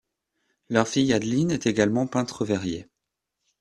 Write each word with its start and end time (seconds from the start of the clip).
Leur 0.69 0.87
fille 0.87 1.13
Adeline 1.13 1.51
est 1.51 1.67
également 1.67 2.07
peintre 2.07 2.43
verrier. 2.43 2.87